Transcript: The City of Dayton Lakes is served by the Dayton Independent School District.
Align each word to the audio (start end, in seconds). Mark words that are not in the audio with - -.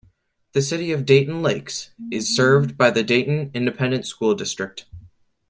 The 0.53 0.63
City 0.63 0.91
of 0.93 1.05
Dayton 1.05 1.43
Lakes 1.43 1.91
is 2.09 2.35
served 2.35 2.75
by 2.75 2.89
the 2.89 3.03
Dayton 3.03 3.51
Independent 3.53 4.07
School 4.07 4.33
District. 4.33 4.85